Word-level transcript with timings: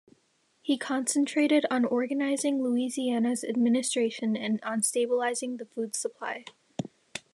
He 0.63 0.79
concentrated 0.79 1.67
on 1.69 1.85
organizing 1.85 2.63
Louisiana's 2.63 3.43
administration 3.43 4.35
and 4.35 4.59
on 4.63 4.81
stabilizing 4.81 5.57
the 5.57 5.65
food 5.67 5.95
supply. 5.95 6.45